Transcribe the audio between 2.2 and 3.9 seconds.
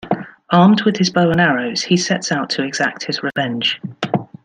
out to exact his revenge.